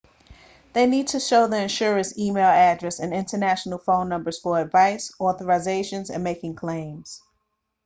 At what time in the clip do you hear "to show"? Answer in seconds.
1.09-1.45